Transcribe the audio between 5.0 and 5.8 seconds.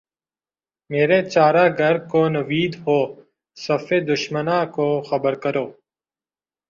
خبر کرو